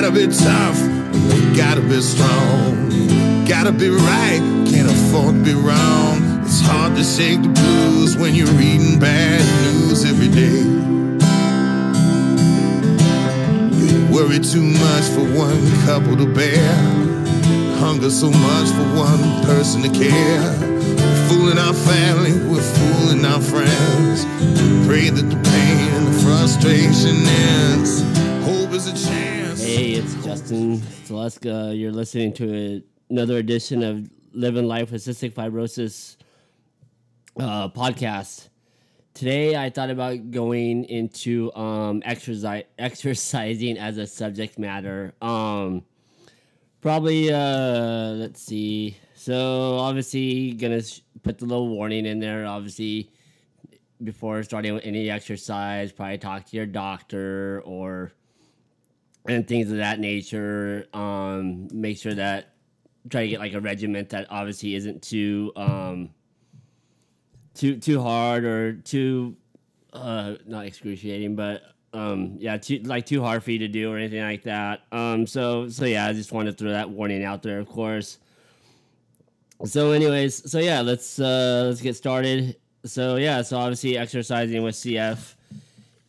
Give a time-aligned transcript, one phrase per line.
[0.00, 0.78] gotta be tough,
[1.54, 2.88] gotta be strong.
[3.46, 6.40] Gotta be right, can't afford to be wrong.
[6.42, 10.60] It's hard to shake the blues when you're reading bad news every day.
[13.76, 16.72] You worry too much for one couple to bear.
[17.76, 20.54] Hunger so much for one person to care.
[21.28, 24.24] Fooling our family, we're fooling our friends.
[24.86, 28.00] Pray that the pain and the frustration ends.
[28.46, 29.29] Hope is a chance.
[30.24, 31.78] Justin Zaleska.
[31.78, 36.16] You're listening to another edition of Living Life with Cystic Fibrosis
[37.38, 38.48] uh, podcast.
[39.14, 45.14] Today, I thought about going into um, exercise, exercising as a subject matter.
[45.22, 45.84] Um,
[46.80, 48.96] probably, uh, let's see.
[49.14, 52.46] So, obviously, gonna sh- put the little warning in there.
[52.46, 53.10] Obviously,
[54.02, 58.12] before starting with any exercise, probably talk to your doctor or
[59.26, 60.86] and things of that nature.
[60.92, 62.54] Um, make sure that
[63.08, 66.10] try to get like a regiment that obviously isn't too um,
[67.54, 69.36] too too hard or too
[69.92, 73.96] uh, not excruciating, but um, yeah, too like too hard for you to do or
[73.96, 74.80] anything like that.
[74.92, 78.18] Um, so so yeah, I just wanted to throw that warning out there, of course.
[79.64, 82.56] So, anyways, so yeah, let's uh, let's get started.
[82.86, 85.34] So yeah, so obviously exercising with CF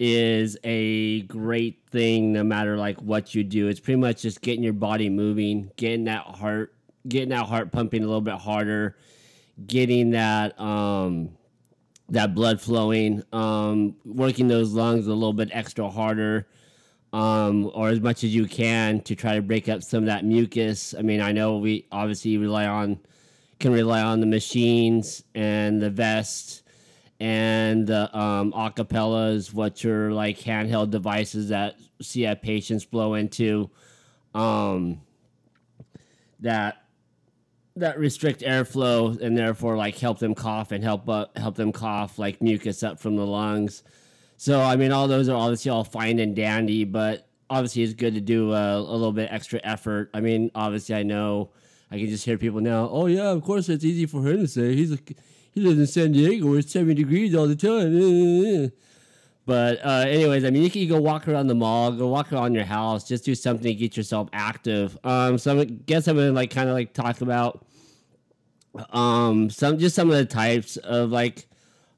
[0.04, 3.68] is a great thing no matter like what you do.
[3.68, 6.74] It's pretty much just getting your body moving, getting that heart
[7.08, 8.98] getting that heart pumping a little bit harder,
[9.68, 11.30] getting that um
[12.10, 16.48] that blood flowing, um, working those lungs a little bit extra harder,
[17.14, 20.26] um, or as much as you can to try to break up some of that
[20.26, 20.96] mucus.
[20.98, 23.00] I mean, I know we obviously rely on
[23.60, 26.61] can rely on the machines and the vest
[27.22, 33.70] and the um, acapellas, which are like handheld devices that CF patients blow into,
[34.34, 35.00] um,
[36.40, 36.82] that
[37.76, 42.18] that restrict airflow and therefore like help them cough and help uh, help them cough
[42.18, 43.84] like mucus up from the lungs.
[44.38, 48.16] So I mean, all those are obviously all fine and dandy, but obviously it's good
[48.16, 50.10] to do a, a little bit extra effort.
[50.16, 51.52] I mean, obviously I know
[51.92, 52.90] I can just hear people now.
[52.92, 54.76] Oh yeah, of course it's easy for him to say.
[54.76, 54.98] He's a
[55.54, 58.72] he lives in San Diego where it's 70 degrees all the time.
[59.44, 62.54] But uh, anyways, I mean, you can go walk around the mall, go walk around
[62.54, 64.98] your house, just do something to get yourself active.
[65.04, 67.66] Um, so I guess I'm gonna like kind of like talk about
[68.92, 71.48] um some just some of the types of like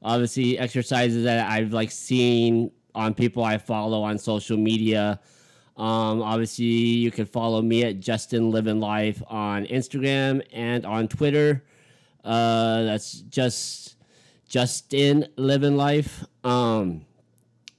[0.01, 5.19] obviously exercises that I've like seen on people I follow on social media.
[5.75, 11.63] Um, obviously, you can follow me at Justin Living Life on Instagram and on Twitter.
[12.23, 13.95] Uh, that's just
[14.47, 16.23] just in Living Life.
[16.43, 17.05] Um,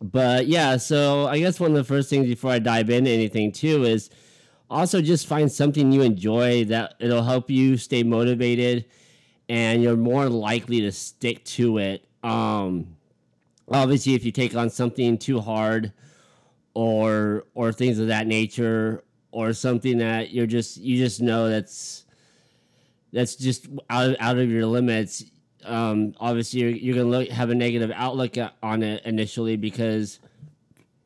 [0.01, 3.53] but yeah, so I guess one of the first things before I dive into anything
[3.53, 4.11] too is
[4.69, 8.87] also just find something you enjoy that it'll help you stay motivated
[9.49, 12.07] and you're more likely to stick to it.
[12.23, 12.97] Um,
[13.71, 15.93] obviously, if you take on something too hard
[16.75, 22.05] or or things of that nature or something that you're just you just know that's
[23.15, 25.25] that's just out of, out of your limits
[25.65, 30.21] um, obviously you're, you're gonna look, have a negative outlook on it initially because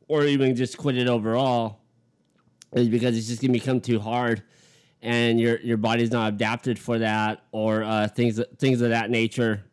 [0.07, 1.79] or even just quit it overall
[2.73, 4.43] is because it's just gonna become too hard
[5.01, 9.63] and your your body's not adapted for that or uh, things things of that nature.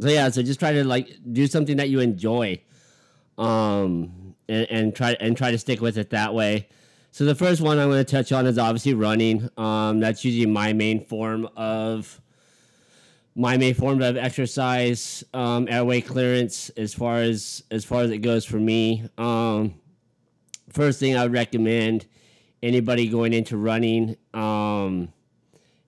[0.00, 2.60] So yeah so just try to like do something that you enjoy
[3.38, 6.68] um and, and try and try to stick with it that way
[7.14, 9.48] so the first one i'm going to touch on is obviously running.
[9.56, 12.20] Um that's usually my main form of
[13.36, 18.18] my main form of exercise um, airway clearance as far as as far as it
[18.18, 19.08] goes for me.
[19.16, 19.74] Um,
[20.70, 22.06] first thing i would recommend
[22.64, 25.12] anybody going into running um,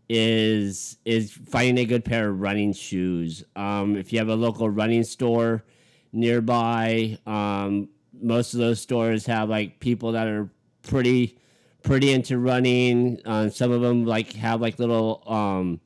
[0.08, 3.42] is is finding a good pair of running shoes.
[3.56, 5.64] Um, if you have a local running store
[6.12, 7.88] nearby um,
[8.22, 10.48] most of those stores have like people that are
[10.86, 11.38] pretty
[11.82, 15.80] pretty into running uh, some of them like have like little um,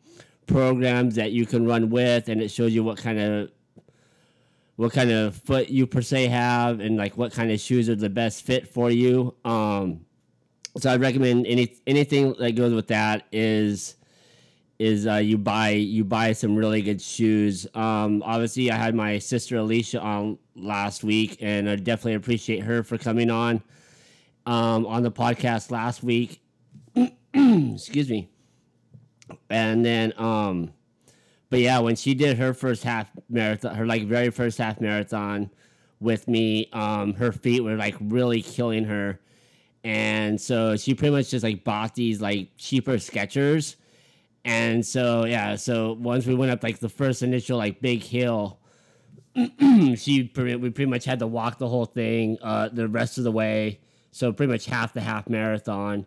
[0.46, 3.50] programs that you can run with, and it shows you what kind of
[4.76, 7.94] what kind of foot you per se have, and like what kind of shoes are
[7.94, 9.34] the best fit for you.
[9.44, 10.06] Um,
[10.78, 13.96] so I recommend any anything that goes with that is
[14.78, 17.66] is uh, you buy you buy some really good shoes.
[17.74, 22.82] Um, obviously, I had my sister Alicia on last week, and I definitely appreciate her
[22.82, 23.62] for coming on
[24.46, 26.40] um, on the podcast last week.
[27.34, 28.30] Excuse me.
[29.48, 30.72] And then um
[31.50, 35.50] but yeah when she did her first half marathon her like very first half marathon
[36.00, 39.20] with me um her feet were like really killing her.
[39.84, 43.76] And so she pretty much just like bought these like cheaper Skechers,
[44.44, 48.58] and so yeah, so once we went up like the first initial like big hill,
[49.96, 53.32] she we pretty much had to walk the whole thing uh, the rest of the
[53.32, 53.80] way,
[54.10, 56.06] so pretty much half the half marathon,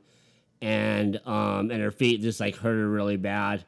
[0.61, 3.65] and um and her feet just like hurt her really bad,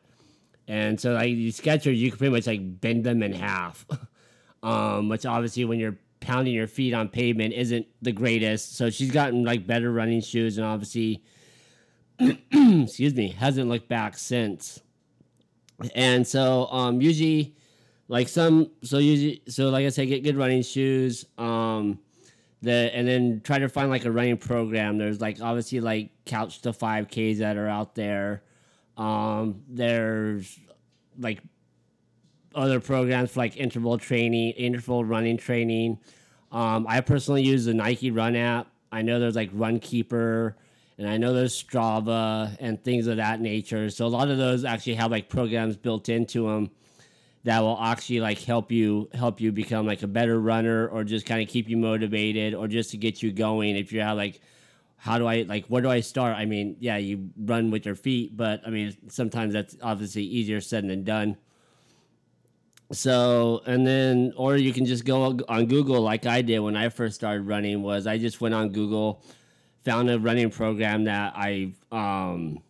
[0.67, 3.85] and so like these Skechers you can pretty much like bend them in half,
[4.63, 8.75] um which obviously when you're pounding your feet on pavement isn't the greatest.
[8.75, 11.23] So she's gotten like better running shoes and obviously
[12.19, 14.81] excuse me, hasn't looked back since.
[15.93, 17.55] And so um usually
[18.07, 21.99] like some so usually so like I said get good running shoes um
[22.65, 24.97] the and then try to find like a running program.
[24.97, 28.43] There's like obviously like couch to 5Ks that are out there.
[28.97, 30.59] Um there's
[31.17, 31.41] like
[32.55, 35.99] other programs for like interval training, interval running training.
[36.51, 38.67] Um, I personally use the Nike Run app.
[38.91, 40.53] I know there's like Runkeeper,
[40.97, 43.89] and I know there's Strava and things of that nature.
[43.89, 46.71] So a lot of those actually have like programs built into them
[47.45, 51.25] that will actually like help you help you become like a better runner or just
[51.25, 54.41] kind of keep you motivated or just to get you going if you're like
[54.97, 56.35] how do I like where do I start?
[56.35, 60.59] I mean, yeah, you run with your feet, but I mean sometimes that's obviously easier
[60.59, 61.37] said than done.
[62.91, 66.89] So, and then, or you can just go on Google like I did when I
[66.89, 67.83] first started running.
[67.83, 69.23] Was I just went on Google,
[69.83, 72.63] found a running program that I um,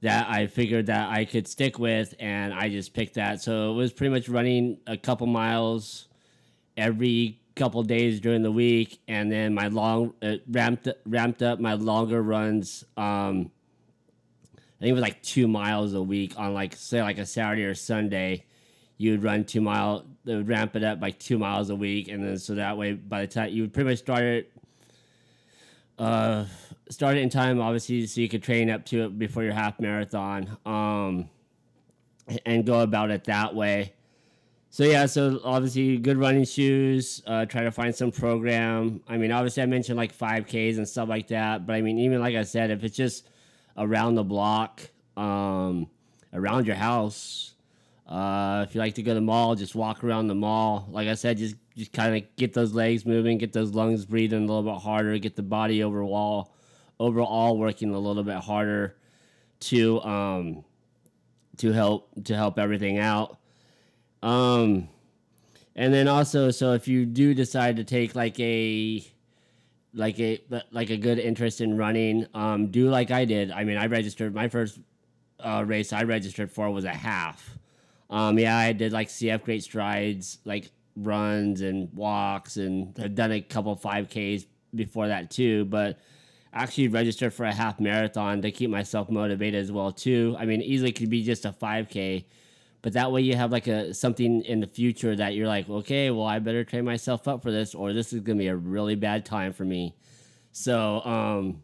[0.00, 3.42] that I figured that I could stick with, and I just picked that.
[3.42, 6.08] So it was pretty much running a couple miles
[6.76, 11.74] every couple days during the week, and then my long uh, ramped ramped up my
[11.74, 12.84] longer runs.
[12.96, 13.50] Um,
[14.56, 17.64] I think it was like two miles a week on like say like a Saturday
[17.64, 18.44] or Sunday
[18.98, 22.36] you would run two mile, ramp it up like two miles a week, and then
[22.36, 24.52] so that way by the time you would pretty much start it,
[25.98, 26.44] uh,
[26.90, 29.78] start it in time, obviously, so you could train up to it before your half
[29.80, 31.28] marathon, um,
[32.46, 33.94] and go about it that way.
[34.70, 37.22] So yeah, so obviously good running shoes.
[37.26, 39.00] Uh, try to find some program.
[39.08, 41.98] I mean, obviously I mentioned like five Ks and stuff like that, but I mean,
[41.98, 43.28] even like I said, if it's just
[43.78, 44.82] around the block,
[45.16, 45.88] um,
[46.34, 47.54] around your house,
[48.06, 50.86] uh, if you like to go to the mall, just walk around the mall.
[50.90, 54.44] Like I said, just just kind of get those legs moving, get those lungs breathing
[54.44, 56.52] a little bit harder, get the body overall
[57.00, 58.96] overall working a little bit harder
[59.60, 60.64] to um
[61.58, 63.38] to help to help everything out.
[64.22, 64.88] Um,
[65.76, 69.04] and then also, so if you do decide to take like a
[69.94, 70.40] like a
[70.70, 73.50] like a good interest in running, um, do like I did.
[73.50, 74.78] I mean, I registered my first
[75.40, 77.58] uh, race I registered for was a half.
[78.10, 83.32] Um, yeah, I did like CF Great Strides, like runs and walks, and had done
[83.32, 85.64] a couple 5Ks before that too.
[85.66, 85.98] But
[86.52, 90.36] actually registered for a half marathon to keep myself motivated as well too.
[90.38, 92.24] I mean, easily could be just a 5K,
[92.82, 96.10] but that way you have like a something in the future that you're like, okay,
[96.10, 98.94] well, I better train myself up for this, or this is gonna be a really
[98.94, 99.94] bad time for me.
[100.52, 101.62] So, um,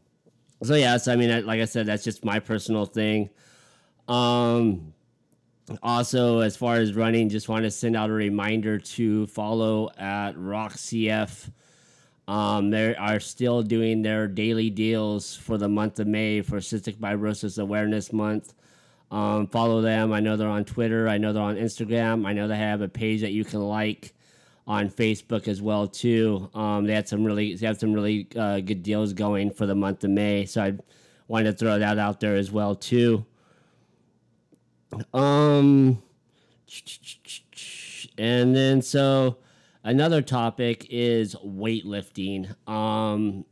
[0.63, 3.31] so yeah, so I mean, like I said, that's just my personal thing.
[4.09, 4.93] Um,
[5.83, 10.33] also, as far as running, just want to send out a reminder to follow at
[10.33, 11.51] RockCF.
[12.27, 16.97] Um, they are still doing their daily deals for the month of May for Cystic
[16.97, 18.55] Fibrosis Awareness Month.
[19.11, 20.13] Um, follow them.
[20.13, 21.09] I know they're on Twitter.
[21.09, 22.27] I know they're on Instagram.
[22.27, 24.15] I know they have a page that you can like
[24.67, 26.49] on Facebook as well too.
[26.55, 29.75] Um, they had some really they have some really uh, good deals going for the
[29.75, 30.47] month of May.
[30.47, 30.73] So I
[31.29, 33.25] wanted to throw that out there as well too.
[35.13, 36.03] Um,
[38.17, 39.37] and then so
[39.85, 42.55] another topic is weightlifting.
[42.69, 43.45] Um,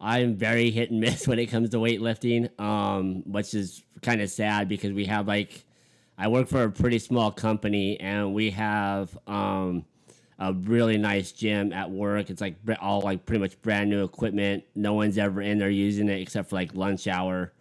[0.00, 4.30] I'm very hit and miss when it comes to weightlifting, um, which is kind of
[4.30, 5.64] sad because we have like,
[6.18, 9.86] I work for a pretty small company and we have um,
[10.38, 12.28] a really nice gym at work.
[12.28, 14.64] It's like all like pretty much brand new equipment.
[14.74, 17.52] No one's ever in there using it except for like lunch hour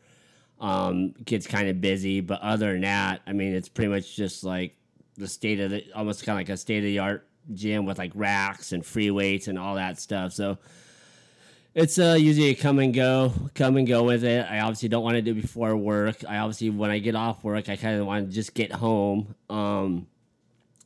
[0.59, 2.19] um, gets kind of busy.
[2.19, 4.75] But other than that, I mean, it's pretty much just like
[5.15, 7.97] the state of the almost kind of like a state of the art gym with
[7.97, 10.33] like racks and free weights and all that stuff.
[10.33, 10.57] So
[11.75, 14.45] it's uh, usually a come and go, come and go with it.
[14.49, 16.23] I obviously don't want to do before work.
[16.27, 19.35] I obviously when I get off work, I kind of want to just get home.
[19.49, 20.07] Um,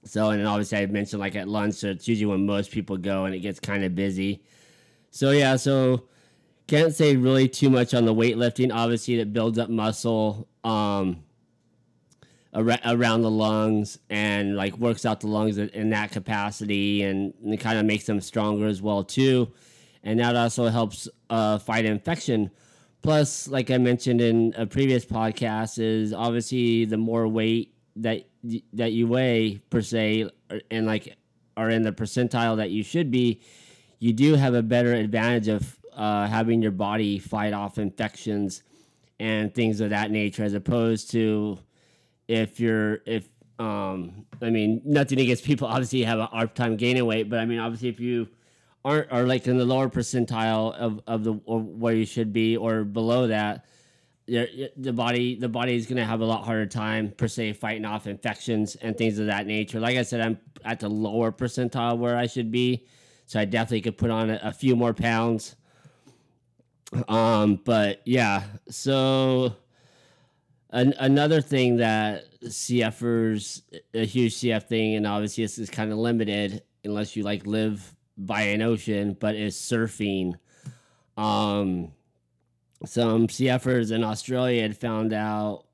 [0.04, 2.98] so and then obviously I mentioned like at lunch, so it's usually when most people
[2.98, 4.44] go and it gets kind of busy.
[5.12, 6.04] So yeah, so
[6.68, 8.74] can't say really too much on the weightlifting.
[8.74, 11.24] Obviously, it builds up muscle um,
[12.54, 17.60] ar- around the lungs and like works out the lungs in that capacity, and, and
[17.60, 19.52] kind of makes them stronger as well too.
[20.04, 22.52] and that also helps uh, fight infection.
[23.02, 28.26] Plus, like I mentioned in a previous podcast, is obviously the more weight that
[28.74, 30.30] that you weigh per se,
[30.70, 31.16] and like
[31.56, 33.42] are in the percentile that you should be,
[34.00, 38.64] you do have a better advantage of uh, having your body fight off infections
[39.20, 41.60] and things of that nature, as opposed to
[42.28, 43.28] if you're if
[43.60, 47.46] um I mean nothing against people obviously have a hard time gaining weight, but I
[47.46, 48.28] mean obviously if you
[48.86, 52.58] aren't are like in the lower percentile of, of the of where you should be
[52.58, 53.66] or below that
[54.26, 57.84] the body the body is going to have a lot harder time per se fighting
[57.86, 59.80] off infections and things of that nature.
[59.80, 62.86] Like i said i'm at the lower percentile where i should be
[63.26, 65.56] so i definitely could put on a, a few more pounds.
[67.08, 69.56] Um but yeah so
[70.74, 73.62] an, another thing that cfers
[73.94, 77.96] a huge cf thing and obviously this is kind of limited unless you like live
[78.18, 80.34] by an ocean but is surfing
[81.16, 81.92] um
[82.86, 85.66] some CFers in Australia had found out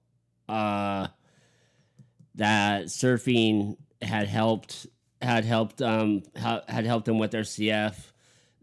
[0.47, 1.07] uh,
[2.35, 4.87] that surfing had helped
[5.21, 7.95] had helped um ha- had helped them with their CF.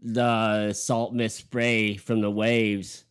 [0.01, 3.03] The salt mist spray from the waves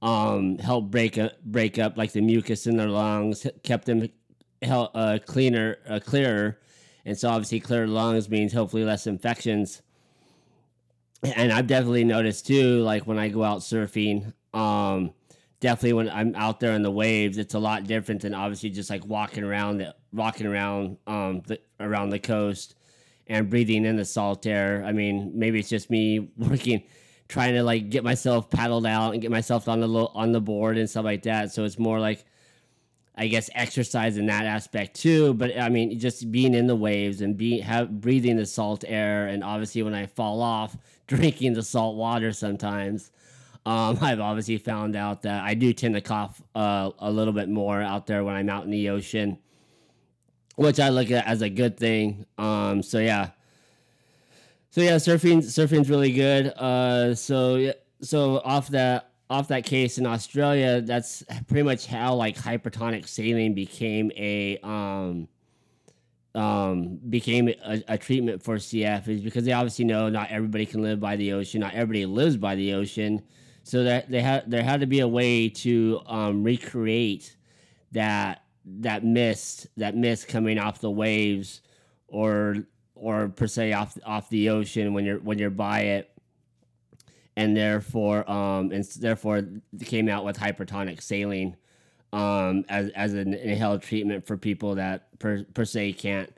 [0.00, 4.08] um helped break up break up like the mucus in their lungs, kept them
[4.62, 6.58] uh, cleaner uh, clearer,
[7.04, 9.82] and so obviously clearer lungs means hopefully less infections.
[11.22, 15.12] And I've definitely noticed too, like when I go out surfing, um,
[15.60, 18.88] definitely when I'm out there in the waves, it's a lot different than obviously just
[18.88, 22.76] like walking around, the, walking around, um, the, around the coast
[23.26, 24.84] and breathing in the salt air.
[24.86, 26.84] I mean, maybe it's just me working,
[27.28, 30.78] trying to like get myself paddled out and get myself on the on the board
[30.78, 31.52] and stuff like that.
[31.52, 32.24] So it's more like,
[33.14, 35.34] I guess, exercise in that aspect too.
[35.34, 39.28] But I mean, just being in the waves and be have breathing the salt air,
[39.28, 43.10] and obviously when I fall off, drinking the salt water sometimes.
[43.66, 47.48] Um, I've obviously found out that I do tend to cough uh, a little bit
[47.48, 49.38] more out there when I'm out in the ocean,
[50.56, 52.24] which I look at as a good thing.
[52.38, 53.30] Um, so yeah,
[54.70, 56.48] so yeah, surfing surfing's really good.
[56.48, 62.36] Uh, so so off that off that case in Australia, that's pretty much how like
[62.36, 65.28] hypertonic saline became a um,
[66.34, 70.82] um, became a, a, treatment for CF is because they obviously know not everybody can
[70.82, 73.22] live by the ocean, not everybody lives by the ocean.
[73.64, 77.36] So that they had there had to be a way to um, recreate
[77.92, 81.60] that that mist that mist coming off the waves
[82.06, 82.66] or
[83.00, 86.10] or per se off off the ocean when you're when you're by it
[87.36, 89.42] and therefore um and therefore
[89.84, 91.56] came out with hypertonic saline
[92.12, 96.32] um as as an inhaled treatment for people that per, per se can't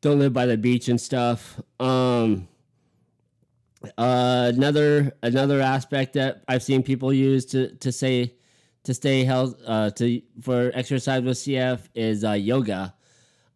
[0.00, 2.48] don't live by the beach and stuff um
[3.96, 8.34] uh, another another aspect that I've seen people use to to say
[8.84, 12.94] to stay health uh, to for exercise with CF is uh, yoga.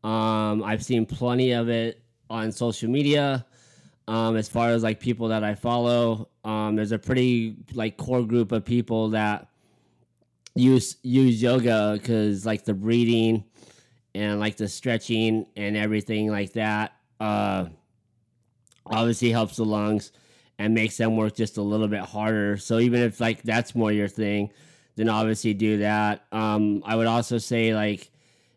[0.04, 2.01] Um, I've seen plenty of it
[2.32, 3.44] on social media.
[4.08, 8.24] Um, as far as like people that I follow, um, there's a pretty like core
[8.24, 9.46] group of people that
[10.54, 13.44] use use yoga because like the breathing
[14.14, 16.96] and like the stretching and everything like that.
[17.20, 17.66] Uh,
[18.86, 20.10] obviously helps the lungs
[20.58, 22.56] and makes them work just a little bit harder.
[22.56, 24.50] So even if like that's more your thing,
[24.96, 26.24] then obviously do that.
[26.32, 28.10] Um, I would also say like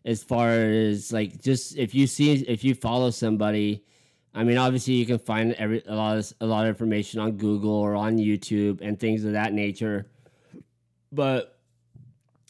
[0.06, 3.84] as far as like just if you see if you follow somebody,
[4.32, 7.32] I mean obviously you can find every a lot of a lot of information on
[7.32, 10.06] Google or on YouTube and things of that nature.
[11.12, 11.58] But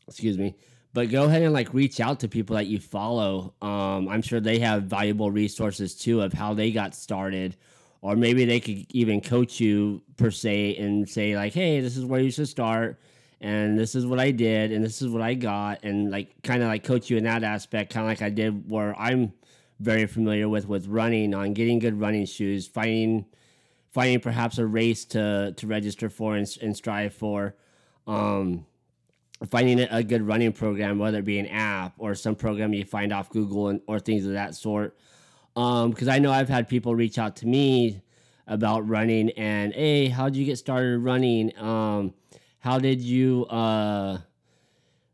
[0.07, 0.55] excuse me.
[0.93, 3.55] But go ahead and like reach out to people that you follow.
[3.61, 7.57] Um, I'm sure they have valuable resources too of how they got started
[8.03, 12.05] or maybe they could even coach you per se and say like hey this is
[12.05, 13.01] where you should start
[13.41, 16.63] and this is what i did and this is what i got and like kind
[16.63, 19.33] of like coach you in that aspect kind of like i did where i'm
[19.81, 23.27] very familiar with with running on getting good running shoes finding
[23.93, 27.55] finding perhaps a race to to register for and, and strive for
[28.07, 28.65] um,
[29.51, 33.13] finding a good running program whether it be an app or some program you find
[33.13, 34.97] off google and, or things of that sort
[35.57, 38.03] because um, I know I've had people reach out to me
[38.47, 41.59] about running and hey, how did you get started running?
[41.59, 42.13] Um,
[42.67, 44.19] how did you uh,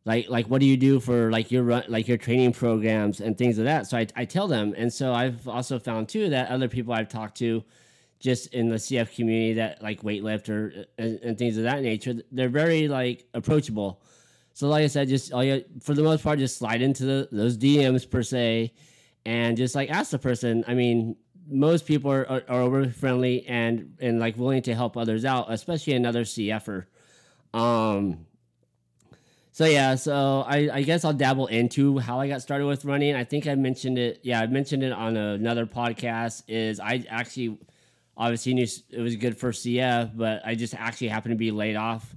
[0.06, 3.36] like like what do you do for like your run like your training programs and
[3.36, 3.86] things of like that?
[3.86, 7.10] So I, I tell them, and so I've also found too that other people I've
[7.10, 7.62] talked to
[8.20, 12.14] just in the CF community that like weightlift or and, and things of that nature,
[12.32, 14.02] they're very like approachable.
[14.54, 17.28] So like I said, just all you for the most part, just slide into the,
[17.30, 18.72] those DMs per se
[19.26, 20.64] and just like ask the person.
[20.66, 21.16] I mean,
[21.46, 25.52] most people are, are, are really friendly and and like willing to help others out,
[25.52, 26.86] especially another CFer.
[27.54, 28.26] Um,
[29.54, 33.14] so yeah, so I, I guess I'll dabble into how I got started with running.
[33.14, 34.20] I think I mentioned it.
[34.22, 36.44] Yeah, I mentioned it on another podcast.
[36.48, 37.58] Is I actually
[38.16, 41.76] obviously knew it was good for CF, but I just actually happened to be laid
[41.76, 42.16] off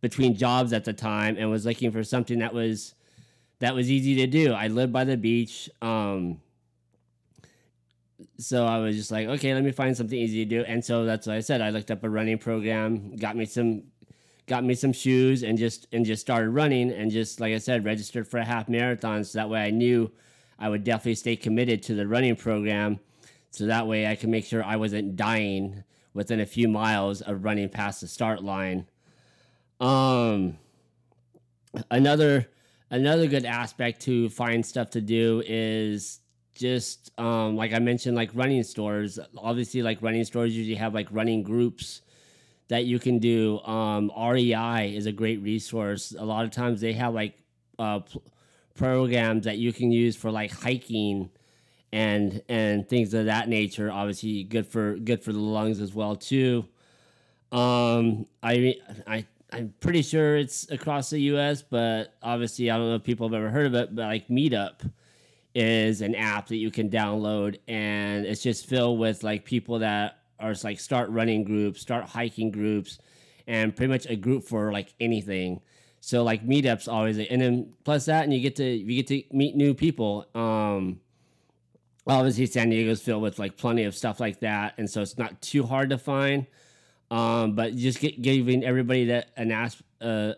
[0.00, 2.94] between jobs at the time and was looking for something that was
[3.58, 4.52] that was easy to do.
[4.52, 5.68] I lived by the beach.
[5.82, 6.40] Um,
[8.38, 10.62] so I was just like, okay, let me find something easy to do.
[10.62, 11.60] And so that's what I said.
[11.60, 13.82] I looked up a running program, got me some
[14.48, 17.84] got me some shoes and just and just started running and just like I said,
[17.84, 20.10] registered for a half marathon so that way I knew
[20.58, 22.98] I would definitely stay committed to the running program.
[23.50, 27.44] So that way I could make sure I wasn't dying within a few miles of
[27.44, 28.86] running past the start line.
[29.80, 30.58] Um
[31.90, 32.48] another
[32.90, 36.20] another good aspect to find stuff to do is
[36.54, 39.18] just um, like I mentioned, like running stores.
[39.36, 42.02] Obviously, like running stores usually have like running groups
[42.68, 43.58] that you can do.
[43.60, 46.14] Um, REI is a great resource.
[46.18, 47.38] A lot of times they have like
[47.78, 48.00] uh,
[48.74, 51.30] programs that you can use for like hiking
[51.92, 53.90] and and things of that nature.
[53.90, 56.66] Obviously, good for good for the lungs as well too.
[57.50, 62.96] Um, I I I'm pretty sure it's across the U.S., but obviously I don't know
[62.96, 63.94] if people have ever heard of it.
[63.94, 64.90] But like Meetup
[65.54, 70.17] is an app that you can download, and it's just filled with like people that
[70.40, 72.98] are like start running groups, start hiking groups,
[73.46, 75.60] and pretty much a group for like anything.
[76.00, 79.22] So like meetups always, and then plus that, and you get to you get to
[79.36, 80.26] meet new people.
[80.34, 81.00] Um,
[82.06, 85.40] obviously San Diego's filled with like plenty of stuff like that, and so it's not
[85.42, 86.46] too hard to find.
[87.10, 90.34] Um, but just get, giving everybody that an ask uh,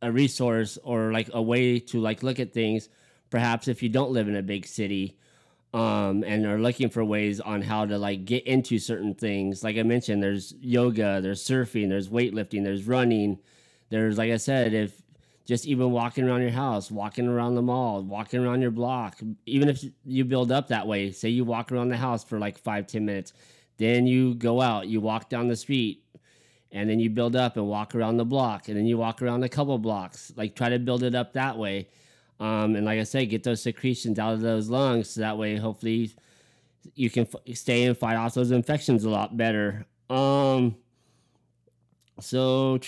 [0.00, 2.88] a resource or like a way to like look at things.
[3.30, 5.18] Perhaps if you don't live in a big city,
[5.74, 9.64] um, and are looking for ways on how to like get into certain things.
[9.64, 13.40] Like I mentioned, there's yoga, there's surfing, there's weightlifting, there's running.
[13.90, 15.02] There's like I said, if
[15.46, 19.68] just even walking around your house, walking around the mall, walking around your block, even
[19.68, 22.86] if you build up that way, say you walk around the house for like five,
[22.86, 23.34] ten minutes,
[23.78, 26.04] then you go out, you walk down the street,
[26.72, 29.44] and then you build up and walk around the block, and then you walk around
[29.44, 30.32] a couple blocks.
[30.36, 31.88] Like try to build it up that way
[32.40, 35.56] um, and like I said, get those secretions out of those lungs so that way,
[35.56, 36.12] hopefully,
[36.94, 39.86] you can f- stay and fight off those infections a lot better.
[40.10, 40.76] Um,
[42.20, 42.80] so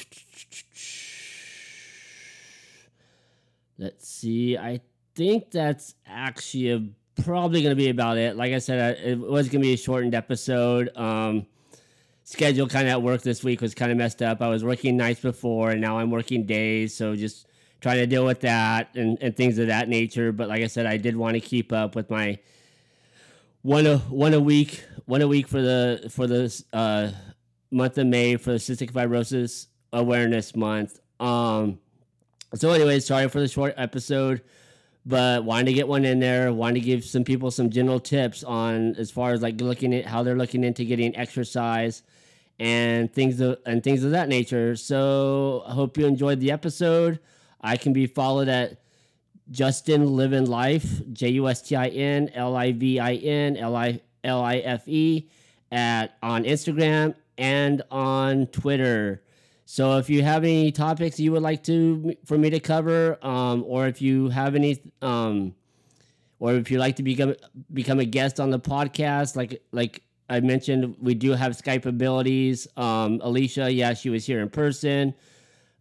[3.79, 4.59] let's see.
[4.59, 4.81] I
[5.15, 6.83] think that's actually a,
[7.23, 8.37] probably going to be about it.
[8.37, 10.95] Like I said, it was going to be a shortened episode.
[10.97, 11.47] Um,
[12.25, 14.43] schedule kind of at work this week was kind of messed up.
[14.43, 16.95] I was working nights before, and now I'm working days.
[16.95, 17.47] So just
[17.87, 20.33] trying to deal with that and, and things of that nature.
[20.33, 22.41] But like I said, I did want to keep up with my
[23.63, 27.13] one a one a week one a week for the for the uh,
[27.71, 30.99] month of May for the cystic fibrosis awareness month.
[31.21, 31.79] Um,
[32.57, 34.43] so, anyways, sorry for the short episode,
[35.05, 36.53] but wanted to get one in there.
[36.53, 40.07] Wanted to give some people some general tips on as far as like looking at
[40.07, 42.03] how they're looking into getting exercise
[42.59, 44.75] and things of and things of that nature.
[44.75, 47.21] So, I hope you enjoyed the episode.
[47.61, 48.81] I can be followed at
[49.51, 53.77] Justin Living Life, J U S T I N L I V I N L
[53.77, 55.29] I L I F E,
[55.71, 59.23] at on Instagram and on Twitter.
[59.65, 63.65] So if you have any topics you would like to for me to cover, um,
[63.67, 65.55] or if you have any, um,
[66.39, 67.35] or if you'd like to become
[67.73, 72.67] become a guest on the podcast, like like I mentioned, we do have Skype abilities.
[72.77, 75.15] Um, Alicia, yeah, she was here in person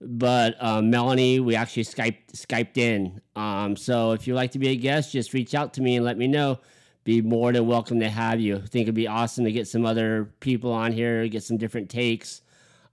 [0.02, 3.22] but um, Melanie, we actually skyped skyped in.
[3.36, 6.06] Um, so if you'd like to be a guest, just reach out to me and
[6.06, 6.60] let me know.
[7.04, 8.58] Be more than welcome to have you.
[8.58, 11.90] I think it'd be awesome to get some other people on here, get some different
[11.90, 12.42] takes,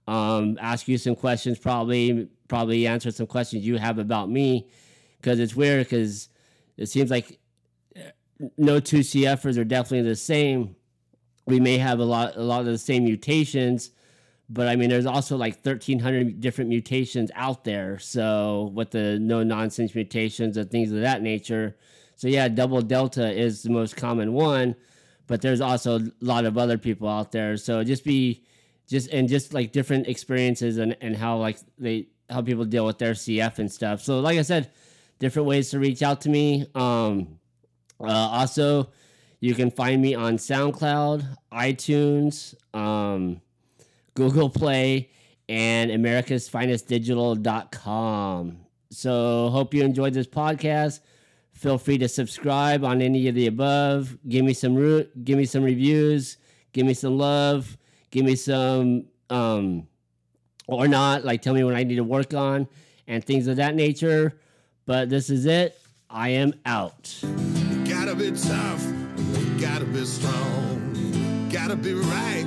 [0.07, 4.69] um, ask you some questions, probably probably answer some questions you have about me,
[5.19, 6.29] because it's weird because
[6.77, 7.39] it seems like
[7.97, 8.11] uh,
[8.57, 10.75] no two CFers are definitely the same.
[11.45, 13.91] We may have a lot a lot of the same mutations
[14.53, 17.97] but I mean, there's also like 1,300 different mutations out there.
[17.97, 21.75] So with the no nonsense mutations and things of that nature.
[22.15, 24.75] So yeah, double delta is the most common one,
[25.25, 27.57] but there's also a lot of other people out there.
[27.57, 28.43] So just be
[28.87, 32.99] just and just like different experiences and, and how like they how people deal with
[32.99, 34.01] their CF and stuff.
[34.01, 34.71] So like I said,
[35.17, 36.67] different ways to reach out to me.
[36.75, 37.39] Um,
[37.99, 38.91] uh, also,
[39.39, 42.53] you can find me on SoundCloud, iTunes.
[42.75, 43.41] Um,
[44.13, 45.09] Google Play,
[45.49, 48.57] and America's Finest Digital.com.
[48.91, 50.99] So, hope you enjoyed this podcast.
[51.53, 54.17] Feel free to subscribe on any of the above.
[54.27, 55.23] Give me some root.
[55.23, 56.37] Give me some reviews.
[56.73, 57.77] Give me some love.
[58.11, 59.87] Give me some um,
[60.67, 61.25] or not.
[61.25, 62.67] Like tell me what I need to work on
[63.07, 64.39] and things of that nature.
[64.85, 65.79] But this is it.
[66.09, 67.19] I am out.
[67.87, 68.85] Gotta be tough,
[69.59, 72.45] gotta be strong, gotta be right,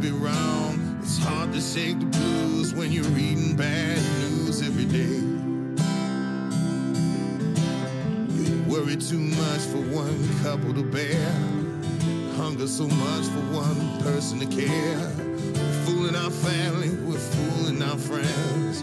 [0.00, 0.98] be wrong.
[1.02, 5.20] It's hard to shake the blues when you're reading bad news every day.
[8.36, 11.30] You Worry too much for one couple to bear,
[12.36, 15.10] hunger so much for one person to care.
[15.84, 18.82] Fooling our family, we're fooling our friends.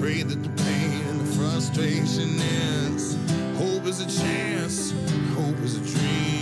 [0.00, 3.16] Pray that the pain and the frustration ends.
[3.58, 4.92] Hope is a chance,
[5.36, 6.32] hope is a dream.